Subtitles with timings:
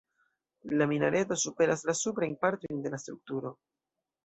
[0.81, 3.57] La minareto superas la suprajn partojn de la strukturo.